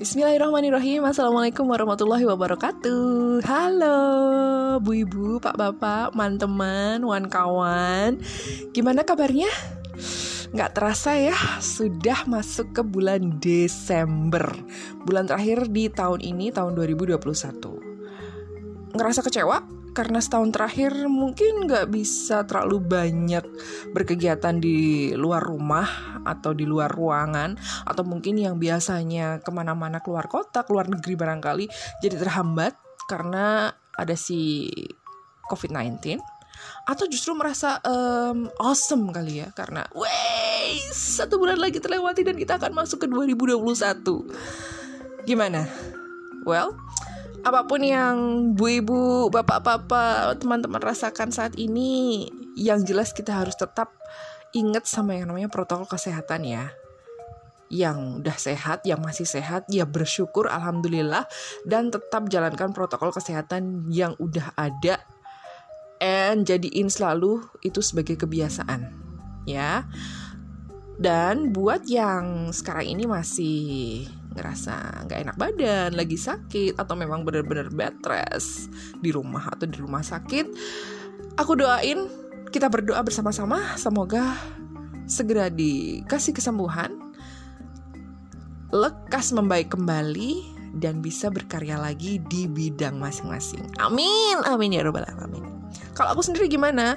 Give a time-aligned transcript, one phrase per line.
[0.00, 1.04] Bismillahirrahmanirrahim.
[1.04, 3.44] Assalamualaikum warahmatullahi wabarakatuh.
[3.44, 4.00] Halo
[4.80, 8.16] Bu Ibu, Pak Bapak, teman-teman, wan kawan
[8.72, 9.52] Gimana kabarnya?
[10.56, 14.48] Nggak terasa ya, sudah masuk ke bulan Desember.
[15.04, 17.20] Bulan terakhir di tahun ini, tahun 2021
[18.96, 19.79] Ngerasa kecewa?
[19.90, 23.44] Karena setahun terakhir mungkin nggak bisa terlalu banyak
[23.90, 30.30] berkegiatan di luar rumah atau di luar ruangan atau mungkin yang biasanya ke mana-mana keluar
[30.30, 31.66] kota keluar negeri barangkali
[32.02, 32.78] jadi terhambat
[33.10, 34.70] karena ada si
[35.50, 36.22] COVID-19
[36.86, 42.60] atau justru merasa um, awesome kali ya karena wey satu bulan lagi terlewati dan kita
[42.60, 45.66] akan masuk ke 2021 gimana?
[46.46, 46.78] Well
[47.40, 48.16] apa pun yang
[48.52, 49.00] bu ibu
[49.32, 53.96] bapak bapak teman-teman rasakan saat ini yang jelas kita harus tetap
[54.52, 56.68] ingat sama yang namanya protokol kesehatan ya
[57.70, 61.30] yang udah sehat, yang masih sehat, ya bersyukur alhamdulillah
[61.62, 64.98] dan tetap jalankan protokol kesehatan yang udah ada
[66.02, 68.90] and jadiin selalu itu sebagai kebiasaan
[69.46, 69.86] ya.
[71.00, 77.70] Dan buat yang sekarang ini masih ngerasa nggak enak badan, lagi sakit atau memang benar-benar
[77.70, 78.70] bed rest
[79.02, 80.46] di rumah atau di rumah sakit,
[81.34, 82.06] aku doain
[82.50, 84.38] kita berdoa bersama-sama semoga
[85.10, 86.94] segera dikasih kesembuhan,
[88.70, 93.66] lekas membaik kembali dan bisa berkarya lagi di bidang masing-masing.
[93.82, 95.42] Amin, amin ya robbal alamin.
[95.98, 96.94] Kalau aku sendiri gimana?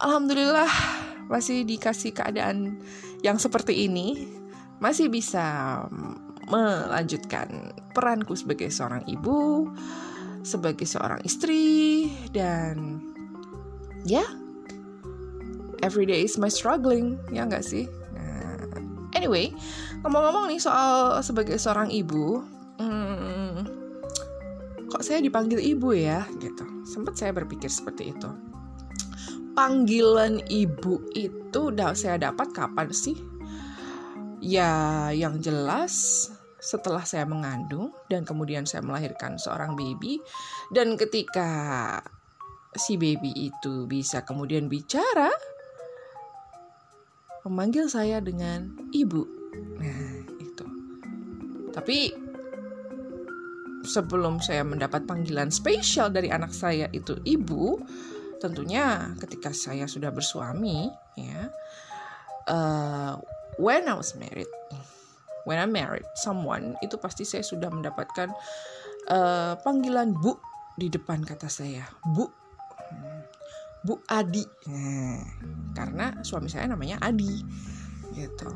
[0.00, 0.68] Alhamdulillah
[1.28, 2.80] masih dikasih keadaan
[3.20, 4.28] yang seperti ini,
[4.80, 5.84] masih bisa
[6.48, 9.68] melanjutkan peranku sebagai seorang ibu,
[10.44, 13.00] sebagai seorang istri, dan
[14.04, 14.28] ya, yeah,
[15.80, 17.88] every day is my struggling, ya nggak sih?
[18.12, 18.60] Nah,
[19.16, 19.52] anyway,
[20.04, 22.44] ngomong-ngomong nih soal sebagai seorang ibu,
[22.76, 23.64] hmm,
[24.92, 26.64] kok saya dipanggil ibu ya, gitu.
[26.84, 28.28] Sempat saya berpikir seperti itu.
[29.54, 33.14] Panggilan ibu itu saya dapat kapan sih?
[34.44, 36.28] Ya, yang jelas
[36.64, 40.16] setelah saya mengandung dan kemudian saya melahirkan seorang baby
[40.72, 42.00] dan ketika
[42.72, 45.28] si baby itu bisa kemudian bicara
[47.44, 49.28] memanggil saya dengan ibu.
[49.76, 50.66] Nah, itu.
[51.68, 52.16] Tapi
[53.84, 57.76] sebelum saya mendapat panggilan spesial dari anak saya itu ibu,
[58.40, 60.88] tentunya ketika saya sudah bersuami,
[61.20, 61.52] ya,
[62.48, 63.20] uh,
[63.60, 64.48] when I was married
[65.44, 68.32] when I married someone itu pasti saya sudah mendapatkan
[69.08, 70.36] uh, panggilan bu
[70.74, 71.86] di depan kata saya.
[72.02, 72.26] Bu.
[73.84, 74.44] Bu Adi.
[74.72, 75.20] Nah,
[75.76, 77.44] karena suami saya namanya Adi.
[78.16, 78.48] Gitu.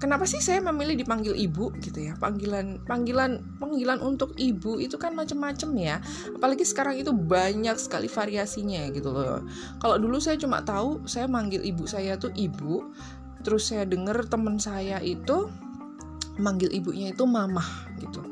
[0.00, 2.16] Kenapa sih saya memilih dipanggil ibu gitu ya?
[2.16, 6.00] Panggilan panggilan panggilan untuk ibu itu kan macam-macam ya.
[6.32, 9.44] Apalagi sekarang itu banyak sekali variasinya gitu loh.
[9.76, 12.88] Kalau dulu saya cuma tahu saya manggil ibu saya tuh ibu
[13.40, 15.48] terus saya dengar teman saya itu
[16.40, 17.66] manggil ibunya itu mamah
[18.00, 18.24] gitu.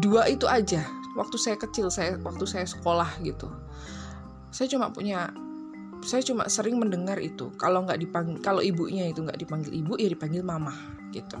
[0.00, 0.84] Dua itu aja
[1.16, 3.48] waktu saya kecil saya waktu saya sekolah gitu.
[4.52, 5.32] Saya cuma punya
[6.02, 7.52] saya cuma sering mendengar itu.
[7.60, 10.72] Kalau nggak dipanggil kalau ibunya itu nggak dipanggil ibu ya dipanggil mama
[11.12, 11.36] gitu.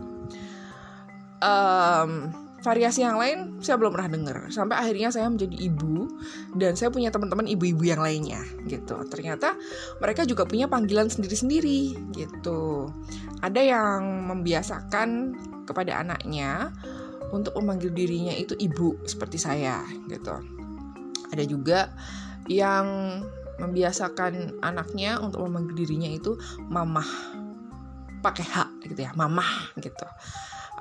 [1.42, 2.30] Um,
[2.62, 4.36] variasi yang lain saya belum pernah dengar.
[4.48, 6.06] Sampai akhirnya saya menjadi ibu
[6.54, 8.40] dan saya punya teman-teman ibu-ibu yang lainnya
[8.70, 9.02] gitu.
[9.10, 9.58] Ternyata
[9.98, 12.88] mereka juga punya panggilan sendiri-sendiri gitu.
[13.42, 15.34] Ada yang membiasakan
[15.66, 16.70] kepada anaknya
[17.34, 20.38] untuk memanggil dirinya itu ibu seperti saya gitu.
[21.34, 21.90] Ada juga
[22.46, 22.86] yang
[23.58, 26.38] membiasakan anaknya untuk memanggil dirinya itu
[26.70, 27.06] mamah
[28.22, 30.06] pakai hak gitu ya mamah gitu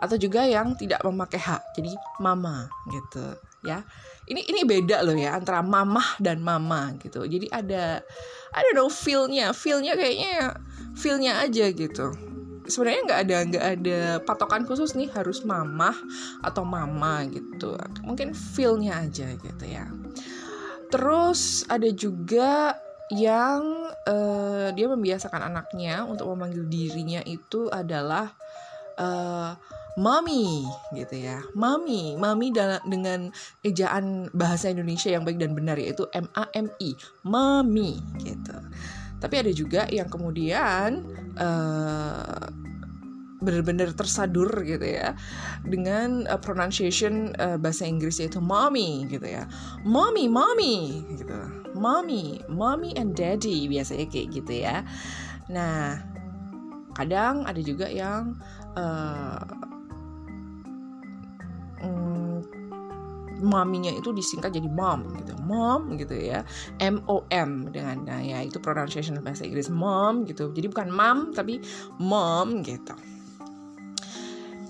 [0.02, 1.78] atau juga yang tidak memakai hak.
[1.78, 3.86] Jadi mama gitu ya.
[4.26, 7.22] Ini ini beda loh ya antara mamah dan mama gitu.
[7.26, 8.02] Jadi ada
[8.52, 9.54] don't know feelnya.
[9.54, 10.58] Feelnya kayaknya
[10.98, 12.12] feelnya aja gitu.
[12.66, 15.96] Sebenarnya nggak ada nggak ada patokan khusus nih harus mamah
[16.42, 17.78] atau mama gitu.
[18.02, 19.86] Mungkin feelnya aja gitu ya.
[20.92, 22.76] Terus ada juga
[23.12, 28.32] yang uh, dia membiasakan anaknya untuk memanggil dirinya itu adalah
[28.96, 29.52] uh,
[30.00, 31.44] mami gitu ya.
[31.56, 32.52] Mami, mami
[32.88, 33.32] dengan
[33.66, 36.96] ejaan bahasa Indonesia yang baik dan benar yaitu M A M I,
[37.28, 38.56] mami gitu.
[39.22, 41.06] Tapi ada juga yang kemudian
[41.38, 42.50] uh,
[43.42, 45.18] benar-benar tersadur gitu ya
[45.66, 49.50] dengan uh, pronunciation uh, bahasa Inggris yaitu mommy gitu ya
[49.82, 51.34] mommy mommy gitu
[51.74, 54.86] mommy mommy and daddy biasanya kayak gitu ya
[55.50, 55.98] nah
[56.94, 58.38] kadang ada juga yang
[58.78, 59.42] uh,
[63.42, 65.34] maminya itu disingkat jadi mom gitu.
[65.44, 66.46] Mom gitu ya.
[66.80, 69.68] M o m dengan nah, ya itu pronunciation bahasa Inggris.
[69.68, 70.54] Mom gitu.
[70.54, 71.60] Jadi bukan mom tapi
[72.00, 72.94] mom gitu.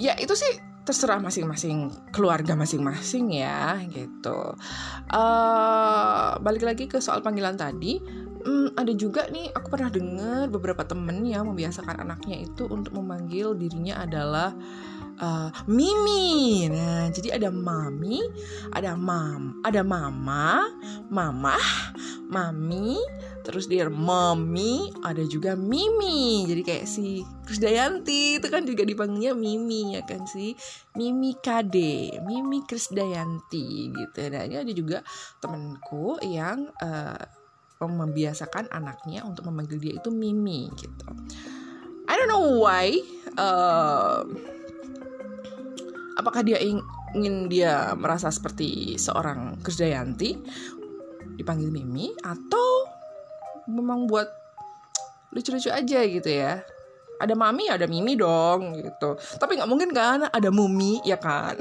[0.01, 4.57] Ya itu sih terserah masing-masing keluarga masing-masing ya gitu.
[5.13, 8.01] Uh, balik lagi ke soal panggilan tadi.
[8.41, 13.53] Hmm, ada juga nih aku pernah dengar beberapa temen yang membiasakan anaknya itu untuk memanggil
[13.53, 15.00] dirinya adalah uh,
[15.69, 16.65] Mimi.
[16.71, 18.21] Nah, jadi ada mami,
[18.73, 20.65] ada mam, ada mama,
[21.11, 21.55] mama,
[22.31, 22.97] mami,
[23.43, 26.47] terus dia mami, ada juga Mimi.
[26.47, 30.55] Jadi kayak si Krisdayanti itu kan juga dipanggilnya Mimi ya kan si
[30.97, 34.19] Mimi Kade, Mimi Krisdayanti gitu.
[34.31, 34.97] Nah, ini ada juga
[35.43, 37.21] temenku yang uh,
[37.81, 41.07] membiasakan anaknya untuk memanggil dia itu Mimi gitu.
[42.09, 42.93] I don't know why.
[43.39, 44.50] Uh,
[46.19, 50.37] apakah dia ingin dia merasa seperti seorang Krisdayanti
[51.39, 52.87] dipanggil Mimi atau
[53.71, 54.27] memang buat
[55.31, 56.59] lucu-lucu aja gitu ya?
[57.21, 59.13] Ada mami ada mimi dong gitu.
[59.37, 61.53] Tapi nggak mungkin kan ada mumi ya kan?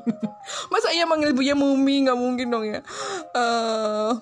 [0.72, 2.08] Masa iya manggil ibunya mumi?
[2.08, 2.80] Nggak mungkin dong ya.
[3.36, 4.16] Uh,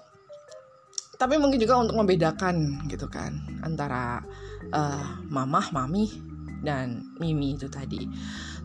[1.14, 4.18] tapi mungkin juga untuk membedakan gitu kan antara
[4.74, 6.10] uh, mamah mami
[6.64, 8.08] dan mimi itu tadi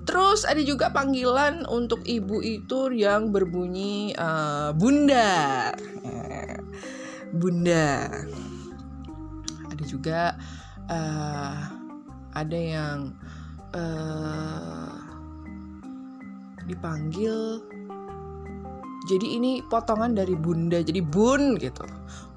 [0.10, 5.70] Terus ada juga panggilan untuk ibu itu yang berbunyi uh, bunda.
[7.30, 8.10] bunda.
[9.70, 10.34] Ada juga
[10.90, 11.62] uh,
[12.34, 13.14] ada yang
[13.78, 14.98] uh,
[16.66, 17.62] dipanggil
[19.10, 21.82] jadi ini potongan dari bunda jadi bun gitu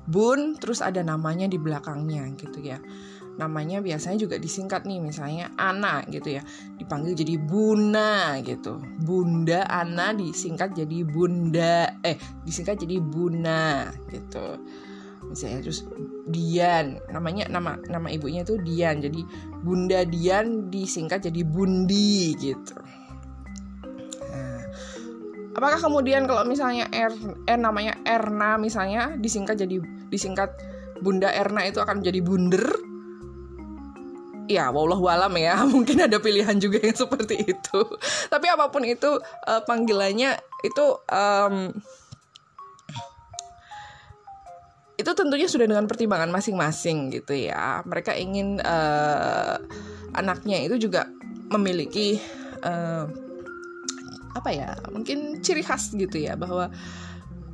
[0.09, 2.81] bun terus ada namanya di belakangnya gitu ya
[3.41, 6.43] namanya biasanya juga disingkat nih misalnya Ana gitu ya
[6.77, 8.77] dipanggil jadi Buna gitu.
[9.01, 14.61] Bunda Ana disingkat jadi Bunda eh disingkat jadi Buna gitu.
[15.23, 15.89] Misalnya terus
[16.29, 19.25] Dian namanya nama nama ibunya tuh Dian jadi
[19.65, 22.77] Bunda Dian disingkat jadi Bundi gitu.
[24.29, 24.61] Nah,
[25.57, 27.17] apakah kemudian kalau misalnya R,
[27.49, 29.81] R namanya Erna misalnya disingkat jadi
[30.13, 30.53] disingkat
[31.01, 32.82] Bunda Erna itu akan jadi bunder
[34.51, 35.63] ya wallahu alam ya.
[35.75, 37.81] Mungkin ada pilihan juga yang seperti itu.
[38.31, 41.75] Tapi apa pun itu uh, panggilannya itu um,
[45.03, 47.83] itu tentunya sudah dengan pertimbangan masing-masing gitu ya.
[47.83, 49.59] Mereka ingin uh,
[50.15, 51.09] anaknya itu juga
[51.51, 52.23] memiliki
[52.63, 53.11] uh,
[54.33, 56.73] apa ya mungkin ciri khas gitu ya bahwa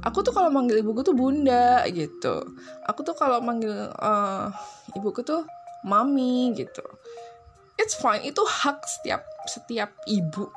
[0.04, 2.44] aku tuh kalau manggil ibuku tuh bunda gitu.
[2.86, 4.52] Aku tuh kalau manggil uh,
[4.94, 5.46] ibuku tuh
[5.86, 6.82] mami gitu.
[7.78, 8.26] It's fine.
[8.26, 10.50] Itu hak setiap setiap ibu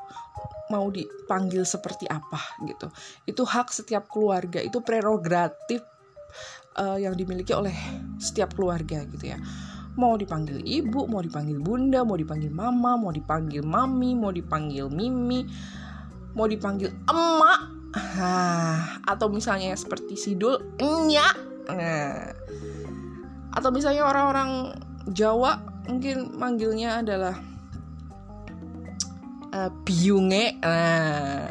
[0.71, 2.87] mau dipanggil seperti apa gitu.
[3.27, 4.63] Itu hak setiap keluarga.
[4.63, 5.83] Itu prerogatif
[6.79, 7.75] uh, yang dimiliki oleh
[8.17, 9.37] setiap keluarga gitu ya.
[9.99, 15.43] Mau dipanggil ibu mau dipanggil bunda mau dipanggil mama mau dipanggil mami mau dipanggil mimi
[16.33, 17.61] mau dipanggil emak.
[19.03, 21.35] Atau misalnya seperti sidul enyak
[21.67, 22.31] nah,
[23.51, 24.71] atau misalnya orang-orang
[25.09, 25.57] Jawa
[25.89, 27.35] mungkin manggilnya adalah
[29.55, 30.57] uh, biunge.
[30.61, 31.49] Nah.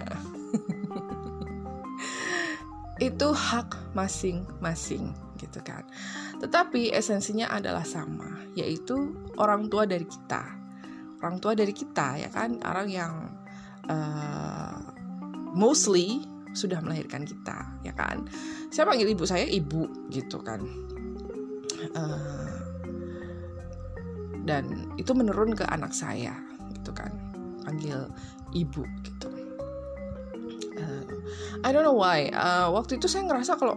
[3.11, 5.89] Itu hak masing-masing gitu kan.
[6.41, 10.45] Tetapi esensinya adalah sama yaitu orang tua dari kita.
[11.21, 12.61] Orang tua dari kita ya kan?
[12.65, 13.13] Orang yang
[13.89, 14.79] uh,
[15.57, 18.29] mostly sudah melahirkan kita ya kan?
[18.69, 20.61] Saya panggil ibu saya ibu gitu kan.
[21.97, 22.60] Uh,
[24.45, 26.35] dan itu menurun ke anak saya
[26.73, 27.13] gitu kan.
[27.65, 28.09] Panggil
[28.57, 29.29] ibu gitu.
[30.81, 31.05] Uh,
[31.65, 32.33] I don't know why.
[32.33, 33.77] Uh, waktu itu saya ngerasa kalau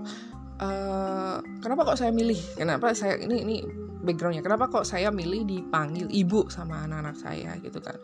[0.64, 2.40] uh, kenapa kok saya milih?
[2.56, 3.56] Kenapa saya ini ini
[4.04, 4.44] backgroundnya.
[4.44, 7.96] Kenapa kok saya milih dipanggil ibu sama anak-anak saya gitu kan.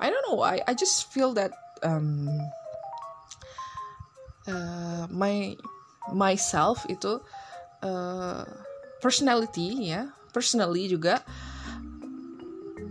[0.00, 0.60] I don't know why.
[0.64, 1.52] I just feel that
[1.84, 2.28] um,
[4.48, 5.56] uh, my
[6.12, 7.20] myself itu
[7.84, 8.44] uh,
[8.98, 11.20] personality ya personally juga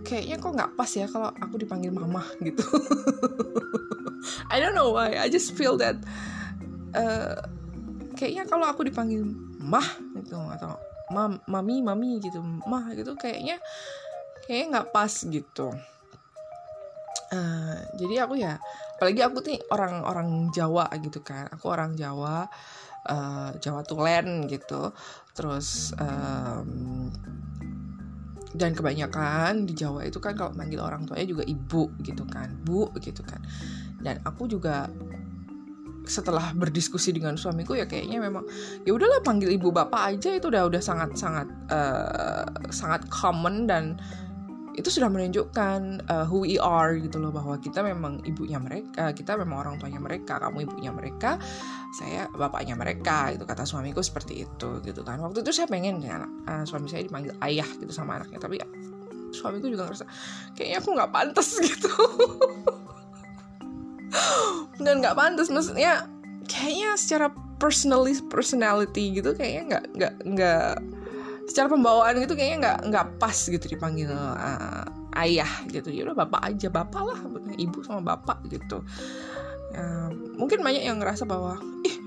[0.04, 2.63] kayaknya kok nggak pas ya kalau aku dipanggil mama gitu.
[4.54, 5.98] I don't know why I just feel that
[6.98, 7.38] uh,
[8.18, 9.24] kayaknya kalau aku dipanggil
[9.62, 9.86] mah
[10.18, 10.77] gitu atau
[11.13, 13.62] mam mami mami gitu mah gitu kayaknya
[14.46, 15.72] kayaknya nggak pas gitu.
[17.27, 18.56] Uh, jadi aku ya
[18.96, 22.48] apalagi aku nih orang-orang Jawa gitu kan aku orang Jawa
[23.08, 24.92] uh, Jawa Tulen gitu.
[25.36, 27.12] Terus um,
[28.58, 32.90] dan kebanyakan di Jawa itu kan kalau manggil orang tuanya juga ibu gitu kan bu
[32.98, 33.40] gitu kan.
[34.02, 34.90] Dan aku juga
[36.08, 38.48] setelah berdiskusi dengan suamiku ya kayaknya memang
[38.88, 44.00] ya udahlah panggil ibu bapak aja itu udah udah sangat sangat uh, sangat common dan
[44.77, 49.34] itu sudah menunjukkan uh, who we are gitu loh bahwa kita memang ibunya mereka kita
[49.34, 51.41] memang orang tuanya mereka kamu ibunya mereka
[51.98, 55.17] saya bapaknya mereka itu kata suamiku seperti itu gitu kan.
[55.17, 58.67] Waktu itu saya pengen ya, uh, suami saya dipanggil ayah gitu sama anaknya tapi ya,
[59.34, 60.05] suamiku juga ngerasa
[60.53, 61.91] kayaknya aku nggak pantas gitu.
[64.77, 66.05] Dan nggak pantas maksudnya
[66.46, 70.74] kayaknya secara personally personality gitu kayaknya nggak nggak nggak
[71.48, 74.84] secara pembawaan gitu kayaknya nggak nggak pas gitu dipanggil uh,
[75.24, 75.89] ayah gitu.
[75.89, 77.20] Ya udah bapak aja bapak lah
[77.56, 78.84] ibu sama bapak gitu.
[79.72, 81.98] Ya, mungkin banyak yang ngerasa bahwa ih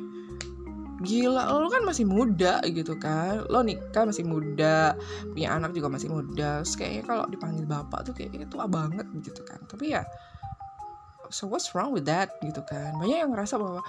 [1.00, 3.48] gila lo kan masih muda gitu kan.
[3.48, 4.92] Lo nikah masih muda
[5.32, 6.60] punya anak juga masih muda.
[6.60, 9.64] Terus kayaknya kalau dipanggil bapak tuh kayaknya tua banget gitu kan.
[9.64, 10.04] Tapi ya
[11.32, 12.92] so what's wrong with that gitu kan.
[13.00, 13.80] Banyak yang ngerasa bahwa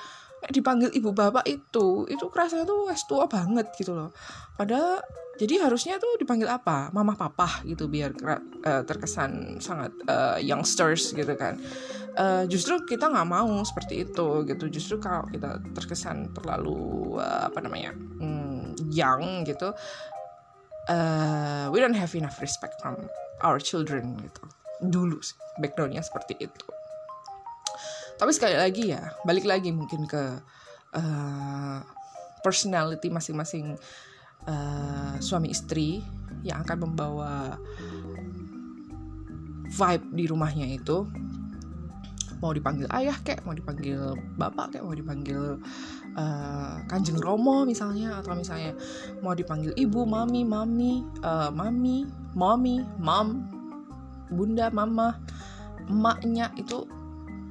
[0.50, 4.10] dipanggil ibu bapak itu itu kerasa tuh wes tua banget gitu loh.
[4.58, 5.04] Padahal
[5.38, 6.90] jadi harusnya tuh dipanggil apa?
[6.90, 8.14] Mama papa gitu biar
[8.66, 11.62] uh, terkesan sangat uh, youngsters gitu kan.
[12.18, 14.66] Uh, justru kita nggak mau seperti itu gitu.
[14.74, 19.70] Justru kalau kita terkesan terlalu uh, apa namanya um, young gitu
[20.90, 22.98] uh, we don't have enough respect from
[23.46, 24.44] our children gitu.
[24.82, 26.81] Dulu sih backgroundnya seperti itu
[28.22, 30.38] tapi sekali lagi ya balik lagi mungkin ke
[30.94, 31.82] uh,
[32.46, 33.74] personality masing-masing
[34.46, 36.06] uh, suami istri
[36.46, 37.58] yang akan membawa
[39.72, 41.10] vibe di rumahnya itu.
[42.42, 45.62] Mau dipanggil ayah kek mau dipanggil bapak kek mau dipanggil
[46.18, 48.74] uh, kanjeng romo misalnya atau misalnya
[49.22, 53.46] mau dipanggil ibu mami mami uh, mami mami mam
[54.34, 55.22] bunda mama
[55.86, 56.90] emaknya itu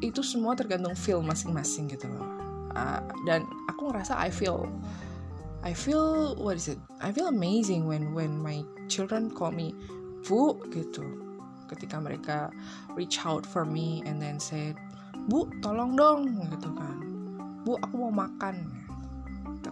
[0.00, 2.26] itu semua tergantung feel masing-masing gitu loh.
[2.72, 4.64] Uh, dan aku ngerasa I feel
[5.60, 6.80] I feel what is it?
[7.04, 9.76] I feel amazing when when my children call me
[10.24, 11.04] bu gitu.
[11.68, 12.50] Ketika mereka
[12.96, 14.72] reach out for me and then say
[15.28, 16.98] bu tolong dong gitu kan.
[17.68, 18.56] Bu aku mau makan.
[19.60, 19.70] Gitu.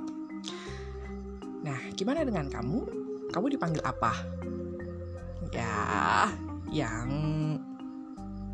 [1.64, 2.85] nah gimana dengan kamu?
[3.32, 4.12] Kamu dipanggil apa?
[5.49, 6.28] Ya
[6.68, 7.08] yang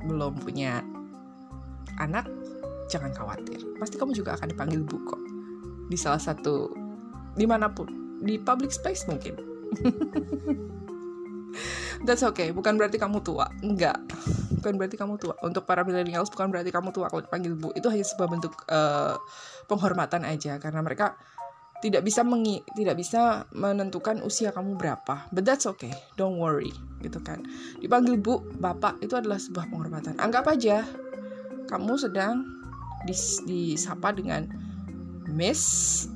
[0.06, 0.93] belum punya
[2.00, 2.26] anak
[2.88, 5.22] jangan khawatir pasti kamu juga akan dipanggil bu kok
[5.88, 6.72] di salah satu
[7.34, 9.34] di mana pun di public space mungkin
[12.04, 13.48] That's okay, bukan berarti kamu tua.
[13.64, 13.96] Enggak,
[14.60, 15.34] bukan berarti kamu tua.
[15.40, 17.72] Untuk para millennials bukan berarti kamu tua kalau dipanggil bu.
[17.72, 19.16] Itu hanya sebuah bentuk uh,
[19.70, 21.16] penghormatan aja karena mereka
[21.80, 25.32] tidak bisa mengi tidak bisa menentukan usia kamu berapa.
[25.32, 27.40] But that's okay, don't worry, gitu kan.
[27.80, 30.20] Dipanggil bu, bapak itu adalah sebuah penghormatan.
[30.20, 30.84] Anggap aja
[31.68, 32.44] kamu sedang
[33.04, 34.48] dis disapa dengan
[35.28, 36.06] Miss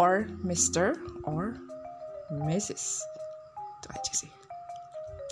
[0.00, 0.96] or Mister
[1.28, 1.54] or
[2.30, 3.02] Mrs.
[3.80, 4.30] Itu aja sih.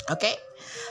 [0.08, 0.34] Oke, okay?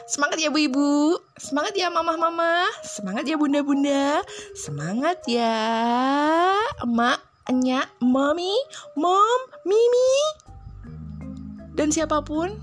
[0.05, 4.21] semangat ya bu-ibu, semangat ya mama-mama, semangat ya bunda-bunda,
[4.53, 5.57] semangat ya
[6.85, 7.17] emak,
[7.49, 8.53] enyak, mami,
[8.93, 10.13] mom, mimi,
[11.73, 12.53] dan siapa pun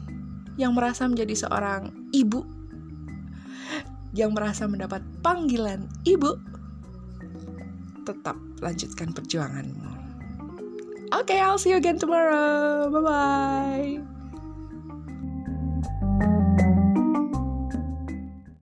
[0.55, 2.47] yang merasa menjadi seorang ibu
[4.15, 6.39] yang merasa mendapat panggilan ibu,
[8.07, 9.91] tetap lanjutkan perjuanganmu.
[11.15, 12.91] Oke, okay, I'll see you again tomorrow.
[12.91, 14.14] Bye bye.